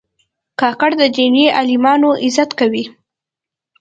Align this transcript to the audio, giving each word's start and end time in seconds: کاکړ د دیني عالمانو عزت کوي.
کاکړ 0.59 0.91
د 1.01 1.03
دیني 1.15 1.45
عالمانو 1.57 2.09
عزت 2.23 2.49
کوي. 2.59 2.83